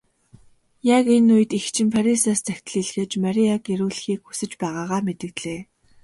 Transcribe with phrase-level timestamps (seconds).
[0.97, 5.61] Яг энэ үед эгч нь Парисаас захидал илгээж Марияг ирүүлэхийг хүсэж байгаагаа мэдэгдлээ.